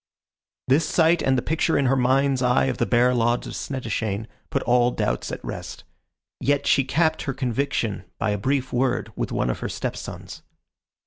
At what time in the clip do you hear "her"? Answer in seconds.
1.85-1.95, 7.21-7.33, 9.59-9.69